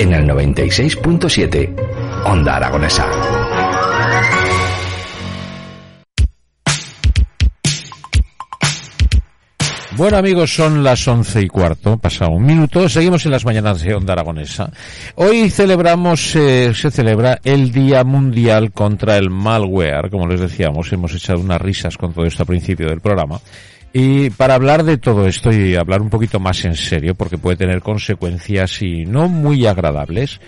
[0.00, 1.74] En el 96.7,
[2.24, 3.06] Onda Aragonesa.
[9.98, 13.94] Bueno amigos, son las once y cuarto, pasado un minuto, seguimos en las mañanas de
[13.94, 14.72] Onda Aragonesa.
[15.16, 21.14] Hoy celebramos, eh, se celebra el Día Mundial contra el Malware, como les decíamos, hemos
[21.14, 23.38] echado unas risas con todo esto a principio del programa.
[23.92, 27.56] Y para hablar de todo esto y hablar un poquito más en serio, porque puede
[27.56, 30.40] tener consecuencias y no muy agradables,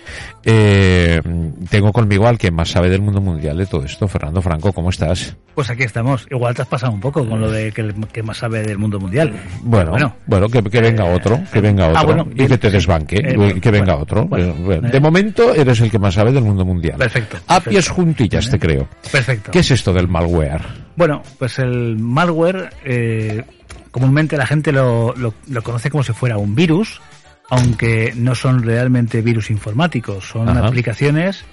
[0.45, 1.21] eh,
[1.69, 4.89] tengo conmigo al que más sabe del mundo mundial de todo esto, Fernando Franco, ¿cómo
[4.89, 5.35] estás?
[5.55, 6.25] Pues aquí estamos.
[6.31, 8.97] Igual te has pasado un poco con lo de que, que más sabe del mundo
[8.97, 9.33] mundial.
[9.61, 13.17] Bueno, bueno, bueno que, que, venga otro, que venga ah, otro y que te desbanque,
[13.17, 14.27] eh, que venga otro.
[14.37, 16.97] Eh, de momento eres el que más sabe del mundo mundial.
[16.97, 17.37] Perfecto.
[17.47, 18.87] A pies juntillas, te creo.
[19.11, 19.51] Perfecto.
[19.51, 20.82] ¿Qué es esto del malware?
[20.95, 23.43] Bueno, pues el malware, eh,
[23.91, 27.01] comúnmente la gente lo, lo, conoce como si fuera un virus,
[27.49, 31.45] aunque no son realmente virus informáticos, son aplicaciones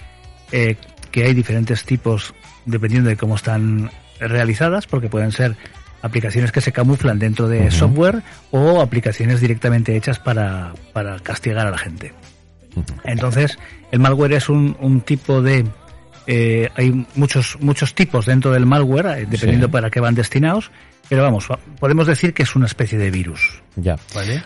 [0.53, 0.77] eh,
[1.11, 2.35] que hay diferentes tipos
[2.67, 5.57] dependiendo de cómo están realizadas, porque pueden ser
[6.03, 11.71] aplicaciones que se camuflan dentro de software o aplicaciones directamente hechas para, para castigar a
[11.71, 12.13] la gente.
[13.05, 13.59] Entonces,
[13.91, 15.67] el malware es un, un tipo de
[16.27, 20.71] eh, hay muchos muchos tipos dentro del malware, eh, dependiendo para qué van destinados,
[21.09, 21.49] pero vamos,
[21.81, 23.63] podemos decir que es una especie de virus.
[23.75, 23.97] Ya.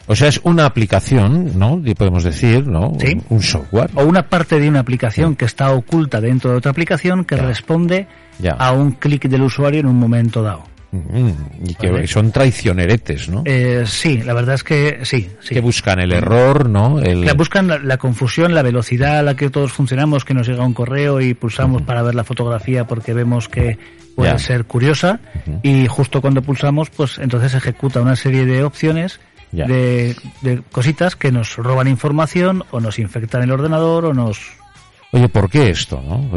[0.07, 1.83] O sea, es una aplicación, ¿no?
[1.97, 2.93] Podemos decir, ¿no?
[3.29, 3.91] Un, software.
[3.95, 8.07] O una parte de una aplicación que está oculta dentro de otra aplicación que responde
[8.59, 10.74] a un clic del usuario en un momento dado.
[10.95, 11.31] Mm,
[11.67, 13.43] y que son traicioneretes, ¿no?
[13.45, 17.01] Eh, sí, la verdad es que sí, Que buscan el error, ¿no?
[17.01, 17.29] El...
[17.35, 21.21] buscan la, confusión, la velocidad a la que todos funcionamos, que nos llega un correo
[21.21, 23.77] y pulsamos para ver la fotografía porque vemos que
[24.15, 25.19] puede ser curiosa
[25.63, 29.19] y justo cuando pulsamos, pues entonces ejecuta una serie de opciones
[29.51, 34.53] de, de cositas que nos roban información o nos infectan el ordenador o nos
[35.15, 36.03] Oye, ¿por qué esto?
[36.03, 36.29] No?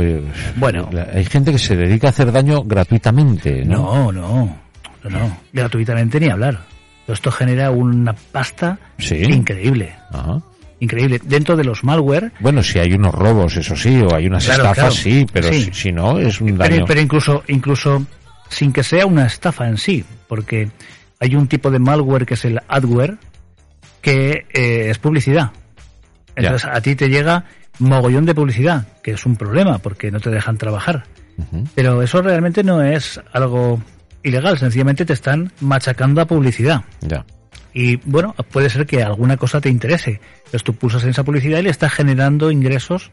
[0.56, 3.66] bueno, hay gente que se dedica a hacer daño gratuitamente.
[3.66, 4.56] No, no,
[5.04, 6.60] no, no, gratuitamente ni hablar.
[7.08, 9.96] Esto genera una pasta increíble.
[10.80, 11.20] Increíble.
[11.24, 12.34] Dentro de los malware.
[12.40, 16.20] Bueno, si hay unos robos, eso sí, o hay unas estafas, sí, pero Si, no,
[16.20, 16.86] es un daño.
[16.86, 18.06] Pero, incluso, incluso
[18.48, 20.70] sin que sea una estafa en sí, porque
[21.20, 23.18] hay un tipo de malware que es el adware,
[24.04, 25.50] que eh, es publicidad.
[26.36, 27.44] Entonces a ti te llega
[27.80, 31.04] mogollón de publicidad, que es un problema porque no te dejan trabajar.
[31.76, 33.80] Pero eso realmente no es algo
[34.24, 36.82] ilegal, sencillamente te están machacando a publicidad.
[37.02, 37.26] Ya.
[37.74, 40.20] Y bueno, puede ser que alguna cosa te interese.
[40.38, 43.12] Entonces tú pulsas en esa publicidad y le estás generando ingresos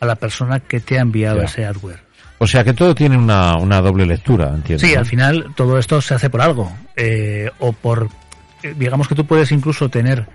[0.00, 2.00] a la persona que te ha enviado ese hardware.
[2.38, 4.86] O sea que todo tiene una, una doble lectura, entiendo.
[4.86, 6.70] Sí, al final todo esto se hace por algo.
[6.94, 8.08] Eh, o por,
[8.62, 10.26] eh, digamos que tú puedes incluso tener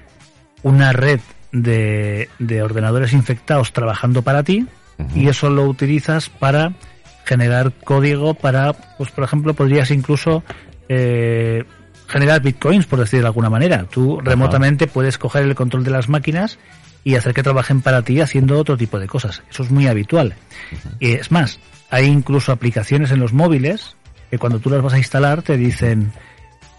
[0.64, 1.20] una red
[1.52, 2.30] de,
[2.64, 4.66] ordenadores infectados trabajando para ti
[5.16, 6.74] y eso lo utilizas para
[7.26, 10.44] generar código para, pues por ejemplo, podrías incluso
[10.90, 11.64] eh,
[12.08, 13.86] generar bitcoins, por decir de alguna manera.
[13.90, 16.60] Tú remotamente puedes coger el control de las máquinas
[17.04, 19.42] y hacer que trabajen para ti haciendo otro tipo de cosas.
[19.50, 20.36] Eso es muy habitual.
[21.00, 23.96] Y es más, hay incluso aplicaciones en los móviles
[24.30, 26.12] que cuando tú las vas a instalar te dicen,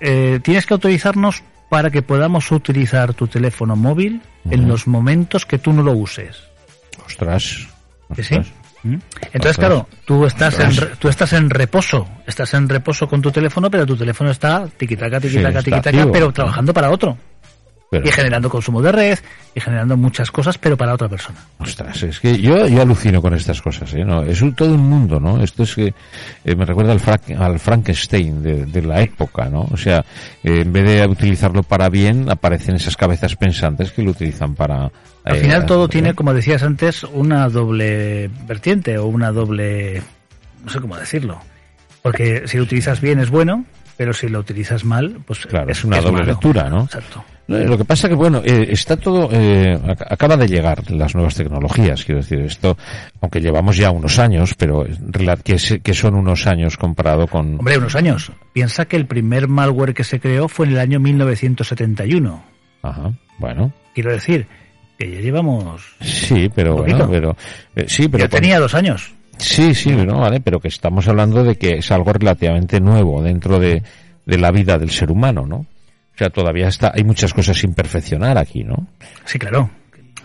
[0.00, 5.56] eh, tienes que autorizarnos para que podamos utilizar tu teléfono móvil en los momentos que
[5.56, 6.36] tú no lo uses.
[7.06, 7.66] Ostras.
[8.20, 8.36] sí?
[8.82, 8.96] ¿Mm?
[9.32, 13.70] Entonces, claro, tú estás, en, tú estás en reposo, estás en reposo con tu teléfono,
[13.70, 17.16] pero tu teléfono está tiquitaca, tiquitaca, tiquitaca, pero trabajando para otro
[17.92, 19.18] y generando consumo de red
[19.54, 21.38] y generando muchas cosas, pero para otra persona.
[21.58, 24.04] Ostras, es que yo, yo alucino con estas cosas, ¿eh?
[24.04, 24.22] ¿no?
[24.22, 25.42] Es un, todo un mundo, ¿no?
[25.42, 25.94] Esto es que
[26.44, 29.68] eh, me recuerda al, al Frankenstein de, de, la época, ¿no?
[29.70, 30.04] O sea,
[30.42, 34.90] eh, en vez de utilizarlo para bien, aparecen esas cabezas pensantes que lo utilizan para...
[35.24, 40.02] Al final todo tiene, como decías antes, una doble vertiente o una doble...
[40.64, 41.40] no sé cómo decirlo.
[42.00, 43.64] Porque si lo utilizas bien es bueno,
[43.96, 46.84] pero si lo utilizas mal, pues claro, es, una doble lectura, ¿no?
[46.84, 47.24] Exacto.
[47.58, 49.78] Lo que pasa que, bueno, eh, está todo, eh,
[50.08, 52.76] acaba de llegar las nuevas tecnologías, quiero decir, esto,
[53.20, 54.84] aunque llevamos ya unos años, pero
[55.44, 57.58] que, que son unos años comparado con...
[57.58, 58.32] Hombre, unos años.
[58.52, 62.42] Piensa que el primer malware que se creó fue en el año 1971.
[62.82, 63.72] Ajá, bueno.
[63.94, 64.46] Quiero decir,
[64.98, 65.82] que ya llevamos...
[66.00, 67.36] Sí, pero bueno,
[67.76, 69.12] eh, sí, pero con- tenía dos años.
[69.38, 73.58] Sí, sí, no, vale, pero que estamos hablando de que es algo relativamente nuevo dentro
[73.58, 73.82] de,
[74.24, 75.66] de la vida del ser humano, ¿no?
[76.22, 78.86] Sea, todavía está, hay muchas cosas sin perfeccionar aquí, ¿no?
[79.24, 79.70] Sí, claro.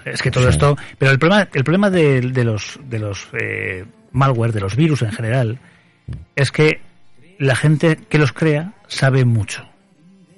[0.06, 0.50] Es que todo Sí.
[0.52, 0.78] esto...
[1.00, 5.02] Pero el problema, el problema de, de los, de los eh, malware, de los virus
[5.02, 5.60] en general,
[6.36, 6.82] es que
[7.40, 9.68] la gente que los crea sabe mucho.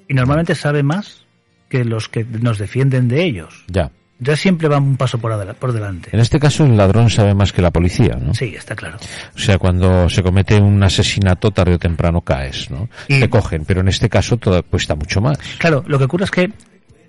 [0.08, 1.26] Y normalmente sabe más
[1.68, 3.64] que los que nos defienden de ellos.
[3.68, 3.90] Ya.
[4.20, 6.10] Entonces siempre van un paso por, adela- por delante.
[6.12, 8.34] En este caso el ladrón sabe más que la policía, ¿no?
[8.34, 8.98] Sí, está claro.
[9.34, 12.88] O sea, cuando se comete un asesinato tarde o temprano caes, ¿no?
[13.08, 15.38] Y- Te cogen, pero en este caso todo cuesta mucho más.
[15.58, 16.52] Claro, lo que ocurre es que,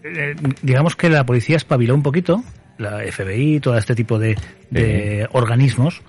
[0.03, 2.43] eh, digamos que la policía espabiló un poquito,
[2.77, 4.37] la FBI, todo este tipo de,
[4.69, 6.01] de organismos,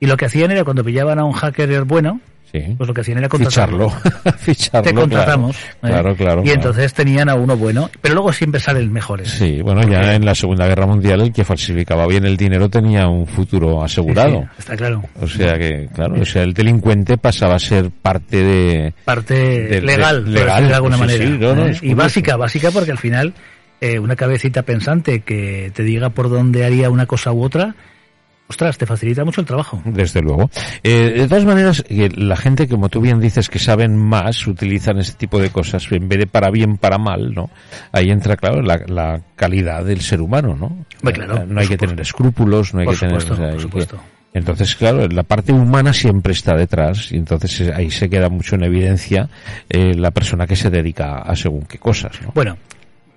[0.00, 2.20] y lo que hacían era cuando pillaban a un hacker bueno,
[2.50, 2.60] Sí.
[2.78, 3.90] pues lo que hacían era Ficharlo.
[3.90, 4.38] contratarlo.
[4.38, 4.88] Ficharlo.
[4.88, 5.56] Te contratamos.
[5.80, 6.10] Claro, claro.
[6.12, 6.16] ¿eh?
[6.16, 6.58] claro, y claro.
[6.60, 9.28] entonces tenían a uno bueno, pero luego siempre salen mejores.
[9.30, 13.06] Sí, bueno, ya en la Segunda Guerra Mundial el que falsificaba bien el dinero tenía
[13.08, 14.40] un futuro asegurado.
[14.40, 15.02] Sí, está claro.
[15.20, 18.94] O sea que, claro, o sea, el delincuente pasaba a ser parte de...
[19.04, 21.24] Parte de- legal, de- por legal, de alguna sí, manera.
[21.26, 21.78] sí, no, no, ¿eh?
[21.82, 23.34] y básica, básica porque al final
[23.80, 27.74] eh, una cabecita pensante que te diga por dónde haría una cosa u otra,
[28.48, 29.80] ostras, te facilita mucho el trabajo.
[29.84, 30.50] Desde luego.
[30.82, 34.98] Eh, de todas maneras, eh, la gente, como tú bien dices, que saben más, utilizan
[34.98, 37.50] este tipo de cosas, en vez de para bien, para mal, ¿no?
[37.92, 40.84] Ahí entra, claro, la, la calidad del ser humano, ¿no?
[41.12, 43.16] Claro, Eh, no hay que tener escrúpulos, no hay Por que tener...
[43.16, 44.00] o sea, por que- supuesto.
[44.34, 48.56] Entonces, claro, la parte humana siempre está detrás y entonces eh, ahí se queda mucho
[48.56, 49.28] en evidencia
[49.70, 52.32] eh, la persona que se dedica a según qué cosas, ¿no?
[52.34, 52.58] Bueno,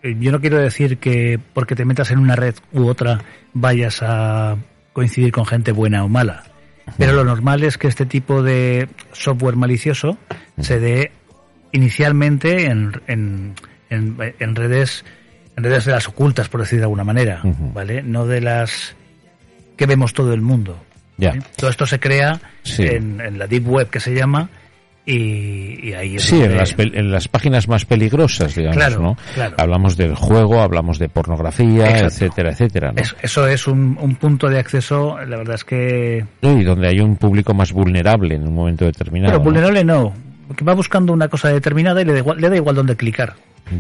[0.04, 3.20] yo no quiero decir que porque te metas en una red u otra
[3.54, 4.56] vayas a
[4.94, 6.44] coincidir con gente buena o mala.
[6.98, 10.18] Pero lo normal es que este tipo de software malicioso
[10.60, 11.12] se dé
[11.72, 13.54] inicialmente en, en,
[13.90, 15.06] en, en redes
[15.58, 17.42] en redes de las ocultas, por decir de alguna manera.
[17.44, 18.02] ¿vale?
[18.04, 18.96] No de las
[19.78, 20.82] que vemos todo el mundo.
[21.18, 21.32] Ya.
[21.32, 21.42] ¿eh?
[21.58, 22.84] Todo esto se crea Sí.
[22.84, 24.50] en, en la deep web que se llama
[25.06, 29.18] y, y ahí es Sí, en las, en las páginas más peligrosas, digamos, Claro, ¿no?
[29.34, 29.56] claro.
[29.58, 32.08] Hablamos del juego, hablamos de pornografía, Exacto.
[32.08, 33.02] etcétera, etcétera, ¿no?
[33.02, 36.26] Es- eso es un, un punto de acceso, la verdad es que...
[36.42, 39.32] Y donde hay un público más vulnerable en un momento determinado.
[39.32, 39.44] Pero ¿no?
[39.46, 40.14] vulnerable no,
[40.56, 43.34] que va buscando una cosa determinada y le da igual, le da igual dónde clicar.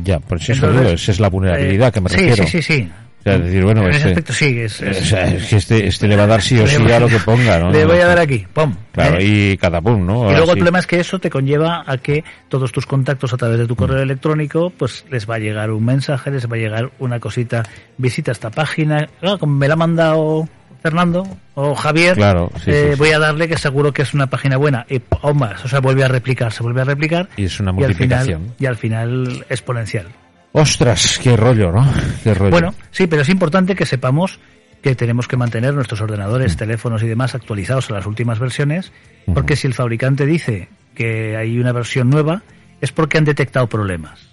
[0.03, 2.43] Ya, por eso Entonces, digo, esa es la vulnerabilidad Eh, que me sí, refiero.
[2.47, 2.89] Sí, sí, sí.
[3.21, 5.55] O sea, decir, bueno, en ese este- aspecto sí, es, es- O sea, es que
[5.57, 7.69] este, este le va a dar sí o sí a lo que ponga, ¿no?
[7.71, 8.75] Le voy a dar aquí, ¡pum!
[8.91, 9.23] Claro, ¿eh?
[9.25, 10.27] y cada pum, ¿no?
[10.27, 10.51] Y luego sí.
[10.53, 13.67] el problema es que eso te conlleva a que todos tus contactos a través de
[13.67, 17.19] tu correo electrónico, pues les va a llegar un mensaje, les va a llegar una
[17.19, 17.63] cosita,
[17.97, 20.49] visita esta página, ah, como me la ha mandado
[20.81, 22.97] Fernando o Javier, Claro, sí, eh, sí, sí.
[22.97, 25.79] voy a darle que seguro que es una página buena y aún más, o sea,
[25.79, 28.55] vuelve a replicar, se vuelve a replicar Y es una y al final, multiplicación.
[28.59, 30.07] y al final exponencial.
[30.53, 31.87] Ostras, qué rollo, ¿no?
[32.23, 32.51] Qué rollo.
[32.51, 34.39] Bueno, sí, pero es importante que sepamos
[34.81, 38.91] que tenemos que mantener nuestros ordenadores, teléfonos y demás actualizados a las últimas versiones,
[39.33, 42.41] porque si el fabricante dice que hay una versión nueva,
[42.81, 44.27] es porque han detectado problemas.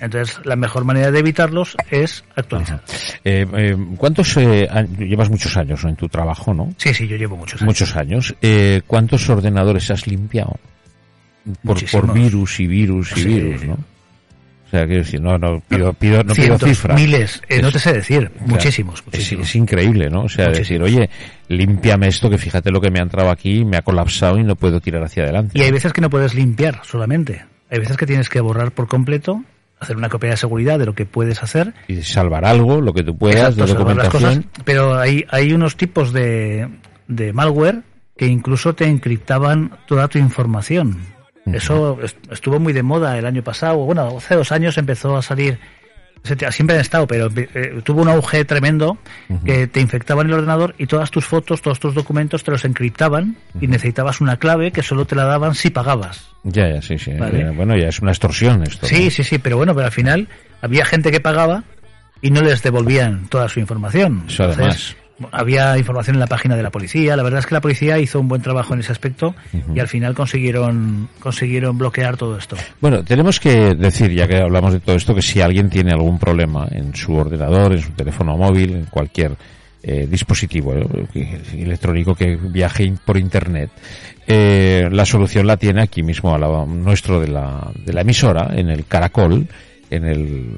[0.00, 2.82] Entonces, la mejor manera de evitarlos es actualizar.
[3.24, 4.68] Eh, eh, ¿Cuántos, eh,
[4.98, 6.74] llevas muchos años en tu trabajo, ¿no?
[6.76, 7.66] Sí, sí, yo llevo muchos años.
[7.66, 8.34] Muchos años.
[8.42, 10.58] Eh, ¿Cuántos ordenadores has limpiado?
[11.64, 13.28] Por, por virus y virus y Sí.
[13.28, 13.78] virus, ¿no?
[14.66, 16.98] O sea, que decir, no, no pido, pido, no pido cifras.
[17.00, 19.48] miles, eh, no te sé decir, o sea, muchísimos, es, muchísimos.
[19.48, 20.22] es increíble, ¿no?
[20.22, 21.08] O sea, decir, oye,
[21.48, 24.56] límpiame esto que fíjate lo que me ha entrado aquí, me ha colapsado y no
[24.56, 25.58] puedo tirar hacia adelante.
[25.58, 27.44] Y hay veces que no puedes limpiar solamente.
[27.70, 29.44] Hay veces que tienes que borrar por completo,
[29.78, 33.02] hacer una copia de seguridad de lo que puedes hacer Y salvar algo, lo que
[33.04, 34.42] tú puedas, Exacto, de salvar las documentación.
[34.42, 36.68] cosas, pero hay, hay unos tipos de,
[37.06, 37.82] de malware
[38.16, 40.98] que incluso te encriptaban toda tu información.
[41.52, 43.76] Eso est- estuvo muy de moda el año pasado.
[43.78, 45.58] Bueno, hace dos años empezó a salir.
[46.50, 48.96] Siempre han estado, pero eh, tuvo un auge tremendo
[49.44, 53.36] que te infectaban el ordenador y todas tus fotos, todos tus documentos te los encriptaban
[53.60, 56.30] y necesitabas una clave que solo te la daban si pagabas.
[56.44, 57.12] Ya, ya, sí, sí.
[57.12, 57.42] Vale.
[57.42, 58.86] Eh, Bueno, ya es una extorsión esto.
[58.86, 59.10] Sí, ¿no?
[59.10, 60.28] sí, sí, pero bueno, pero al final
[60.62, 61.64] había gente que pagaba
[62.22, 64.24] y no les devolvían toda su información.
[64.26, 64.96] Eso además.
[65.30, 67.16] Había información en la página de la policía.
[67.16, 69.34] La verdad es que la policía hizo un buen trabajo en ese aspecto
[69.74, 72.56] y al final consiguieron consiguieron bloquear todo esto.
[72.80, 76.18] Bueno, tenemos que decir, ya que hablamos de todo esto, que si alguien tiene algún
[76.18, 79.36] problema en su ordenador, en su teléfono móvil, en cualquier
[79.82, 83.70] eh, dispositivo eh, electrónico que viaje in- por Internet,
[84.26, 88.48] eh, la solución la tiene aquí mismo, a la, nuestro de la, de la emisora,
[88.56, 89.46] en el Caracol,
[89.90, 90.56] en el,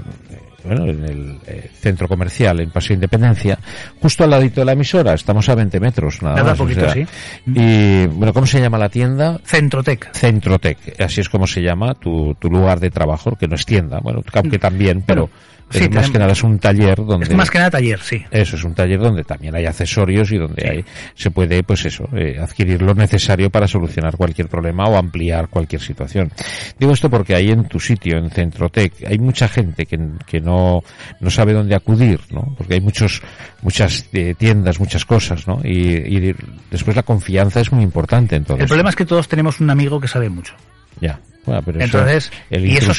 [0.67, 3.59] bueno, en el eh, centro comercial en Paseo Independencia,
[4.01, 6.61] justo al ladito de la emisora, estamos a 20 metros nada, Nada, más.
[6.61, 7.07] o poquito, sea, sí.
[7.55, 9.39] Y, bueno, ¿cómo se llama la tienda?
[9.45, 10.13] Centrotec.
[10.13, 14.01] Centrotec, así es como se llama tu, tu lugar de trabajo, que no es tienda,
[14.01, 15.31] bueno, aunque también, pero
[15.69, 17.27] Sí, más que nada es un taller donde...
[17.27, 18.25] Es más que nada taller, sí.
[18.31, 20.69] Eso es un taller donde también hay accesorios y donde Sí.
[20.69, 25.49] hay, se puede, pues eso, eh, adquirir lo necesario para solucionar cualquier problema o ampliar
[25.49, 26.31] cualquier situación.
[26.79, 30.83] Digo esto porque ahí en tu sitio, en Centrotec, hay mucha gente que, que no,
[31.21, 32.55] no sabe dónde acudir, ¿no?
[32.57, 33.21] Porque hay muchos,
[33.63, 35.61] muchas eh, tiendas, muchas cosas, ¿no?
[35.65, 35.79] Y,
[36.17, 36.35] y
[36.71, 38.69] después la confianza es muy importante en todo El esto.
[38.69, 40.55] problema es que todos tenemos un amigo que sabe mucho.
[41.01, 41.19] Ya.
[41.45, 42.91] Bueno, pero eso- Entonces, el y eso-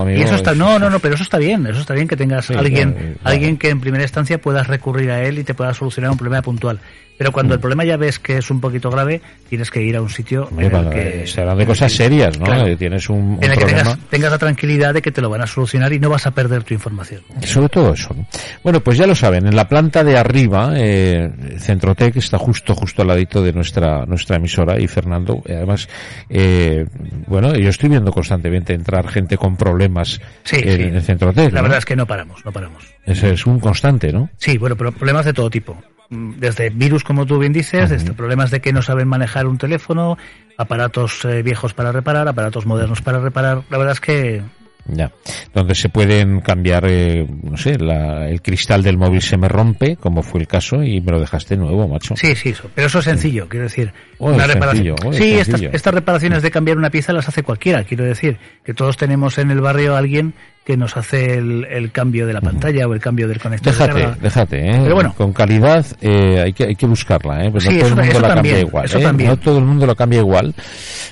[0.00, 2.08] amigo, y eso está, es- no, no, no, pero eso está bien, eso está bien
[2.08, 3.20] que tengas Sí, alguien, claro, claro.
[3.24, 6.40] alguien que en primera instancia puedas recurrir a él y te pueda solucionar un problema
[6.40, 6.80] puntual.
[7.20, 7.56] Pero cuando Mm.
[7.56, 10.48] el problema ya ves que es un poquito grave, tienes que ir a un sitio
[10.56, 12.46] en el que, se hablan de cosas serias, ¿no?
[12.46, 12.66] Claro.
[12.66, 13.82] Eh, Tienes un, un en el que problema.
[13.82, 16.30] tengas, tengas la tranquilidad de que te lo van a solucionar y no vas a
[16.30, 17.20] perder tu información.
[17.44, 18.14] Sobre todo eso.
[18.14, 18.26] ¿no?
[18.64, 23.02] Bueno, pues ya lo saben, en la planta de arriba, eh, Centrotec está justo, justo
[23.02, 25.90] al ladito de nuestra, nuestra emisora y Fernando, eh, además,
[26.30, 26.86] eh,
[27.26, 30.82] bueno, yo estoy viendo constantemente entrar gente con problemas Sí, en, sí.
[30.84, 31.52] en Centrotec.
[31.52, 31.64] La ¿no?
[31.64, 32.82] verdad es que no paramos, no paramos.
[33.04, 34.30] Ese es un constante, ¿no?
[34.38, 35.76] Sí, bueno, pero problemas de todo tipo.
[36.10, 39.58] Mm, Desde virus, como tú bien dices, desde problemas de que no saben manejar un
[39.58, 40.18] teléfono,
[40.58, 43.62] aparatos eh, viejos para reparar, aparatos modernos para reparar.
[43.70, 44.42] La verdad es que
[44.86, 45.12] Ya.
[45.54, 49.96] Donde se pueden cambiar, eh, no sé, la- el cristal del móvil se me rompe,
[49.96, 52.16] como fue el caso, y me lo dejaste nuevo, macho.
[52.16, 52.68] sí, sí, eso.
[52.74, 53.92] pero eso es sencillo, quiero decir.
[54.18, 54.96] Oh, una reparación.
[54.96, 58.04] sencillo, oh, es sí, estas, estas reparaciones de cambiar una pieza las hace cualquiera, quiero
[58.04, 58.38] decir.
[58.64, 62.32] Que todos tenemos en el barrio a alguien que nos hace el, el cambio de
[62.34, 63.72] la pantalla o el cambio del conector.
[63.72, 64.78] Déjate, déjate, ¿eh?
[64.82, 65.14] Pero bueno.
[65.16, 67.50] Con calidad eh, hay, que, hay que buscarla, ¿eh?
[67.50, 69.26] Pues no Sí, todo eso- el mundo la también, cambia igual, ¿eh?
[69.26, 70.54] No todo el mundo lo cambia igual,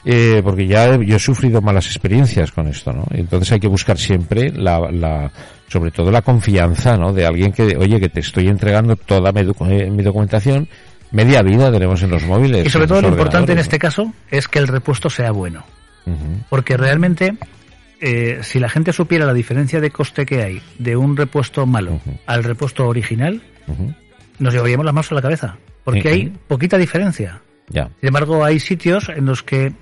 [0.04, 3.04] eh, porque ya he- yo he sufrido malas experiencias con esto, ¿no?
[3.10, 5.30] Entonces hay que buscar siempre la, la
[5.68, 7.12] sobre todo la confianza, ¿no?
[7.12, 10.68] De alguien que, oye, que te estoy entregando toda mi, eh, mi documentación,
[11.10, 12.66] media vida tenemos en los móviles.
[12.66, 15.64] Y sobre todo lo importante en este caso es que el repuesto sea bueno.
[16.06, 16.14] ¿no?
[16.48, 17.34] Porque realmente,
[18.00, 22.00] eh, si la gente supiera la diferencia de coste que hay de un repuesto malo
[22.26, 23.42] al repuesto original,
[24.38, 25.56] nos llevaríamos las manos a la cabeza.
[25.84, 26.08] Porque Sí.
[26.08, 27.40] hay poquita diferencia.
[27.70, 27.90] Ya.
[28.00, 29.72] Sin embargo, hay sitios en los que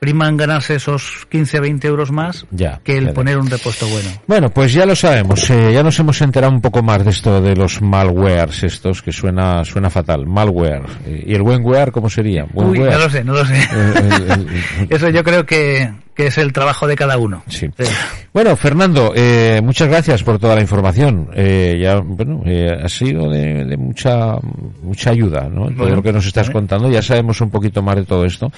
[0.00, 4.10] priman ganarse esos 15, 20 euros más Ya, que el poner un repuesto bueno.
[4.26, 7.40] Bueno, pues ya lo sabemos, eh, ya nos hemos enterado un poco más de esto
[7.40, 10.82] de los malwares estos, que suena suena fatal, malware.
[11.06, 12.44] Eh, ¿Y el buenware cómo sería?
[12.52, 12.92] Uy, Buenware.
[12.92, 13.54] no lo sé, no lo sé.
[13.56, 17.42] Eh, Eso yo creo que, que es el trabajo de cada uno.
[17.48, 17.66] Sí.
[17.78, 17.84] Eh,
[18.32, 21.28] Bueno, Fernando, eh, muchas gracias por toda la información.
[21.34, 24.36] Eh, ya, bueno, eh, ha sido de, de mucha
[24.82, 25.66] mucha ayuda, ¿no?
[25.66, 26.52] Todo Bueno, lo que nos estás vale.
[26.54, 28.50] contando, ya sabemos un poquito más de todo esto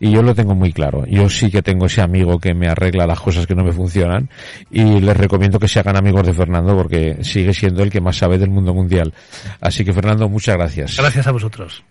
[0.00, 1.04] y yo lo tengo muy claro.
[1.06, 4.28] Yo sí que tengo ese amigo que me arregla las cosas que no me funcionan
[4.70, 8.16] y les recomiendo que se hagan amigos de Fernando porque sigue siendo el que más
[8.16, 9.12] sabe del mundo mundial.
[9.60, 10.96] Así que Fernando, muchas gracias.
[10.98, 11.82] Gracias a vosotros.